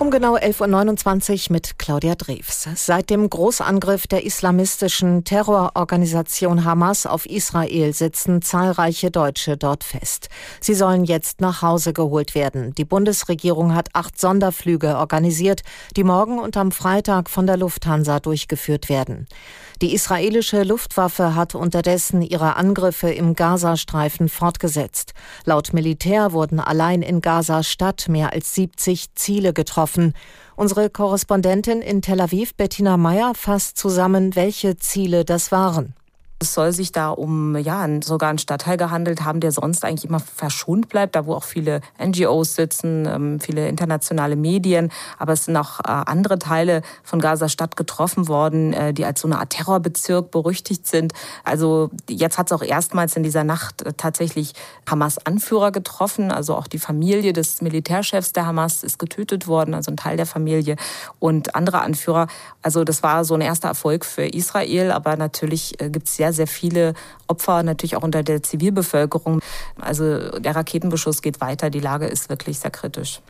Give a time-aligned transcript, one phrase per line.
[0.00, 2.68] Um genau 11.29 Uhr mit Claudia Drews.
[2.76, 10.28] Seit dem Großangriff der islamistischen Terrororganisation Hamas auf Israel sitzen zahlreiche Deutsche dort fest.
[10.60, 12.76] Sie sollen jetzt nach Hause geholt werden.
[12.76, 15.62] Die Bundesregierung hat acht Sonderflüge organisiert,
[15.96, 19.26] die morgen und am Freitag von der Lufthansa durchgeführt werden.
[19.82, 25.12] Die israelische Luftwaffe hat unterdessen ihre Angriffe im Gazastreifen fortgesetzt.
[25.44, 29.87] Laut Militär wurden allein in Gaza-Stadt mehr als 70 Ziele getroffen.
[30.56, 35.94] Unsere Korrespondentin in Tel Aviv, Bettina Meyer, fasst zusammen, welche Ziele das waren.
[36.40, 40.20] Es soll sich da um ja sogar einen Stadtteil gehandelt haben, der sonst eigentlich immer
[40.20, 44.92] verschont bleibt, da wo auch viele NGOs sitzen, ähm, viele internationale Medien.
[45.18, 49.20] Aber es sind auch äh, andere Teile von Gaza Stadt getroffen worden, äh, die als
[49.20, 51.12] so eine Art Terrorbezirk berüchtigt sind.
[51.42, 54.52] Also jetzt hat es auch erstmals in dieser Nacht äh, tatsächlich
[54.88, 56.30] Hamas-Anführer getroffen.
[56.30, 60.26] Also auch die Familie des Militärchefs der Hamas ist getötet worden, also ein Teil der
[60.26, 60.76] Familie
[61.18, 62.28] und andere Anführer.
[62.62, 66.38] Also das war so ein erster Erfolg für Israel, aber natürlich gibt es sehr sehr,
[66.38, 66.94] sehr viele
[67.26, 69.40] Opfer, natürlich auch unter der Zivilbevölkerung.
[69.80, 71.70] Also der Raketenbeschuss geht weiter.
[71.70, 73.20] Die Lage ist wirklich sehr kritisch.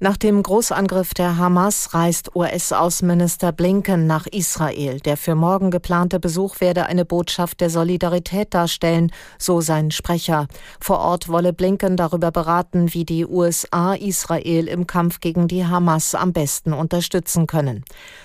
[0.00, 4.98] Nach dem Großangriff der Hamas reist US-Außenminister Blinken nach Israel.
[4.98, 10.48] Der für morgen geplante Besuch werde eine Botschaft der Solidarität darstellen, so sein Sprecher.
[10.80, 16.16] Vor Ort wolle Blinken darüber beraten, wie die USA Israel im Kampf gegen die Hamas
[16.16, 17.84] am besten unterstützen können.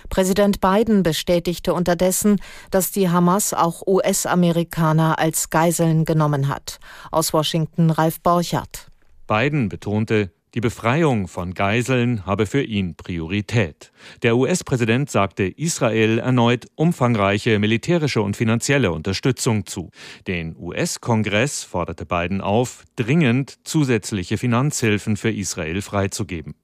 [0.10, 6.80] Präsident Biden bestätigte unterdessen, dass die Hamas auch US-Amerikaner als Geiseln genommen hat.
[7.12, 8.90] Aus Washington Ralf Borchardt.
[9.28, 13.92] Biden betonte, die Befreiung von Geiseln habe für ihn Priorität.
[14.24, 19.92] Der US-Präsident sagte Israel erneut umfangreiche militärische und finanzielle Unterstützung zu.
[20.26, 26.56] Den US-Kongress forderte Biden auf, dringend zusätzliche Finanzhilfen für Israel freizugeben.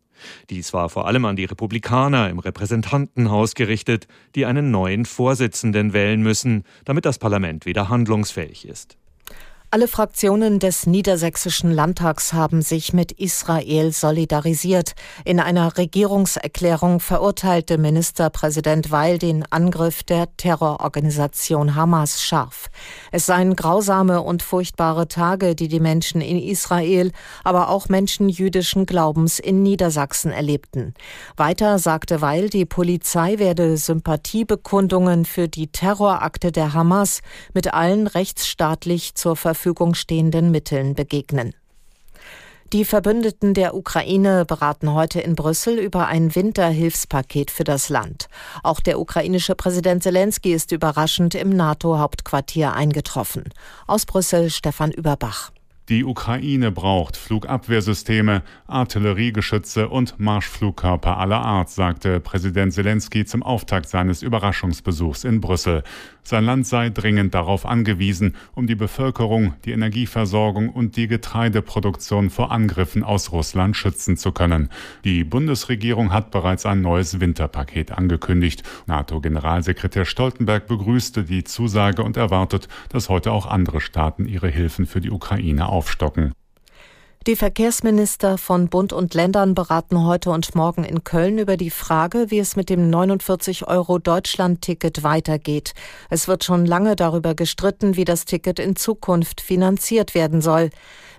[0.50, 6.22] Dies war vor allem an die Republikaner im Repräsentantenhaus gerichtet, die einen neuen Vorsitzenden wählen
[6.22, 8.98] müssen, damit das Parlament wieder handlungsfähig ist.
[9.72, 14.94] Alle Fraktionen des Niedersächsischen Landtags haben sich mit Israel solidarisiert.
[15.26, 22.70] In einer Regierungserklärung verurteilte Ministerpräsident Weil den Angriff der Terrororganisation Hamas scharf.
[23.12, 27.12] Es seien grausame und furchtbare Tage, die die Menschen in Israel,
[27.44, 30.94] aber auch Menschen jüdischen Glaubens in Niedersachsen erlebten.
[31.36, 37.22] Weiter sagte Weil, die Polizei werde Sympathiebekundungen für die Terrorakte der Hamas
[37.54, 41.56] mit allen rechtsstaatlich zur Verfügung Verfügung stehenden Mitteln begegnen.
[42.74, 48.28] Die Verbündeten der Ukraine beraten heute in Brüssel über ein Winterhilfspaket für das Land.
[48.64, 53.46] Auch der ukrainische Präsident Zelensky ist überraschend im NATO-Hauptquartier eingetroffen.
[53.88, 55.52] Aus Brüssel Stefan Überbach.
[55.88, 64.24] Die Ukraine braucht Flugabwehrsysteme, Artilleriegeschütze und Marschflugkörper aller Art, sagte Präsident Zelensky zum Auftakt seines
[64.24, 65.84] Überraschungsbesuchs in Brüssel.
[66.28, 72.52] Sein Land sei dringend darauf angewiesen, um die Bevölkerung, die Energieversorgung und die Getreideproduktion vor
[72.52, 74.70] Angriffen aus Russland schützen zu können.
[75.04, 78.64] Die Bundesregierung hat bereits ein neues Winterpaket angekündigt.
[78.88, 85.02] NATO-Generalsekretär Stoltenberg begrüßte die Zusage und erwartet, dass heute auch andere Staaten ihre Hilfen für
[85.02, 86.34] die Ukraine aufstocken.
[87.28, 92.28] Die Verkehrsminister von Bund und Ländern beraten heute und morgen in Köln über die Frage,
[92.30, 95.74] wie es mit dem 49 Euro Deutschland-Ticket weitergeht.
[96.12, 100.70] Es wird schon lange darüber gestritten, wie das Ticket in Zukunft finanziert werden soll.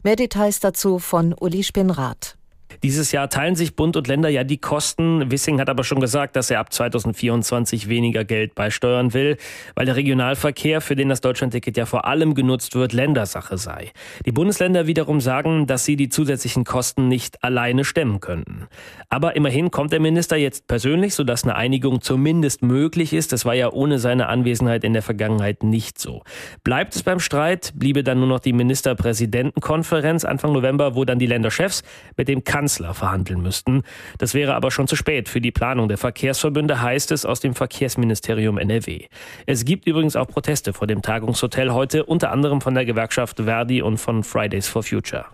[0.04, 2.36] Mehr Details dazu von Uli Spinrath.
[2.82, 5.30] Dieses Jahr teilen sich Bund und Länder ja die Kosten.
[5.30, 9.36] Wissing hat aber schon gesagt, dass er ab 2024 weniger Geld beisteuern will,
[9.74, 13.92] weil der Regionalverkehr, für den das Deutschlandticket ja vor allem genutzt wird, Ländersache sei.
[14.24, 18.68] Die Bundesländer wiederum sagen, dass sie die zusätzlichen Kosten nicht alleine stemmen könnten.
[19.08, 23.32] Aber immerhin kommt der Minister jetzt persönlich, sodass eine Einigung zumindest möglich ist.
[23.32, 26.22] Das war ja ohne seine Anwesenheit in der Vergangenheit nicht so.
[26.64, 31.26] Bleibt es beim Streit, bliebe dann nur noch die Ministerpräsidentenkonferenz Anfang November, wo dann die
[31.26, 31.82] Länderchefs
[32.16, 33.84] mit dem Kanzler Kanzler verhandeln müssten.
[34.18, 35.28] Das wäre aber schon zu spät.
[35.28, 39.06] Für die Planung der Verkehrsverbünde heißt es aus dem Verkehrsministerium NRW.
[39.46, 43.82] Es gibt übrigens auch Proteste vor dem Tagungshotel heute, unter anderem von der Gewerkschaft Verdi
[43.82, 45.26] und von Fridays for Future.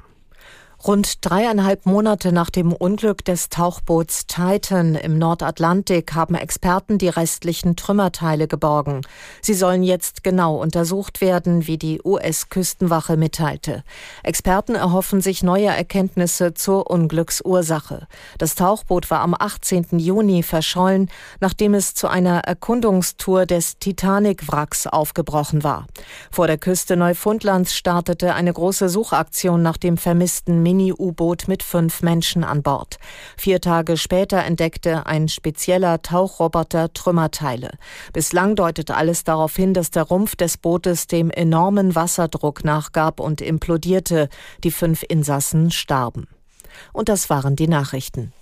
[0.84, 7.76] Rund dreieinhalb Monate nach dem Unglück des Tauchboots Titan im Nordatlantik haben Experten die restlichen
[7.76, 9.02] Trümmerteile geborgen.
[9.42, 13.84] Sie sollen jetzt genau untersucht werden, wie die US-Küstenwache mitteilte.
[14.24, 18.08] Experten erhoffen sich neue Erkenntnisse zur Unglücksursache.
[18.38, 20.00] Das Tauchboot war am 18.
[20.00, 25.86] Juni verschollen, nachdem es zu einer Erkundungstour des Titanic-Wracks aufgebrochen war.
[26.32, 32.44] Vor der Küste Neufundlands startete eine große Suchaktion nach dem vermissten Mini-U-Boot mit fünf Menschen
[32.44, 32.96] an Bord.
[33.36, 37.72] Vier Tage später entdeckte ein spezieller Tauchroboter Trümmerteile.
[38.14, 43.42] Bislang deutet alles darauf hin, dass der Rumpf des Bootes dem enormen Wasserdruck nachgab und
[43.42, 44.30] implodierte.
[44.64, 46.26] Die fünf Insassen starben.
[46.94, 48.32] Und das waren die Nachrichten.